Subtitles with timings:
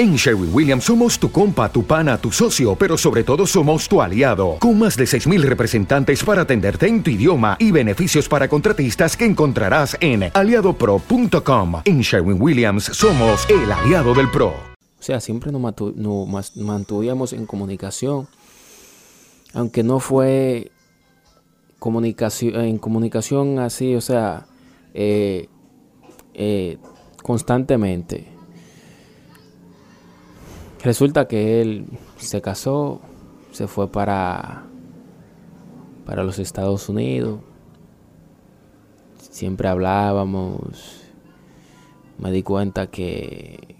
[0.00, 4.00] En Sherwin Williams somos tu compa, tu pana, tu socio, pero sobre todo somos tu
[4.00, 9.14] aliado, con más de 6.000 representantes para atenderte en tu idioma y beneficios para contratistas
[9.14, 11.82] que encontrarás en aliadopro.com.
[11.84, 14.54] En Sherwin Williams somos el aliado del PRO.
[14.78, 18.26] O sea, siempre nos, mantuvimos en comunicación,
[19.52, 20.72] aunque no fue
[21.78, 24.46] comunicación, en comunicación así, o sea,
[24.94, 25.50] eh,
[26.32, 26.78] eh,
[27.22, 28.39] constantemente.
[30.82, 33.00] Resulta que él se casó,
[33.52, 34.64] se fue para,
[36.06, 37.40] para los Estados Unidos.
[39.18, 41.02] Siempre hablábamos.
[42.18, 43.76] Me di cuenta que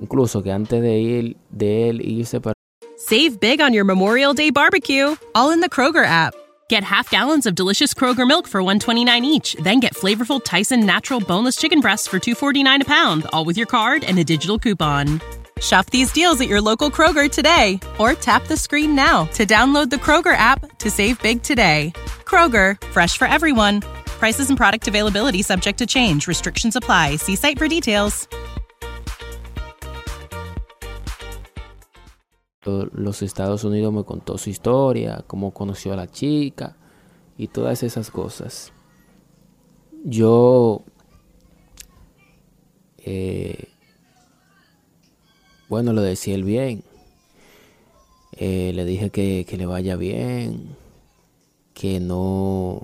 [0.00, 2.54] incluso que antes de ir de él irse para
[2.96, 6.34] Save big on your Memorial Day barbecue, all in the Kroger app.
[6.68, 11.20] Get half gallons of delicious Kroger milk for 129 each, then get flavorful Tyson natural
[11.20, 15.20] boneless chicken breasts for 249 a pound, all with your card and a digital coupon.
[15.60, 19.90] Shop these deals at your local Kroger today or tap the screen now to download
[19.90, 21.92] the Kroger app to save big today.
[22.24, 23.80] Kroger, fresh for everyone.
[24.20, 26.26] Prices and product availability subject to change.
[26.28, 27.16] Restrictions apply.
[27.16, 28.28] See site for details.
[32.64, 36.76] Los Estados Unidos me contó su historia, cómo conoció a la chica
[37.38, 38.72] y todas esas cosas.
[40.04, 40.84] Yo
[42.98, 43.47] eh,
[45.68, 46.82] Bueno, lo decía él bien.
[48.32, 50.76] Eh, le dije que, que le vaya bien,
[51.74, 52.82] que no,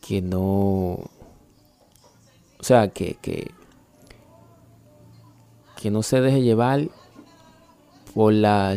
[0.00, 1.10] que no, o
[2.62, 3.50] sea, que, que,
[5.80, 6.88] que no se deje llevar
[8.14, 8.76] por la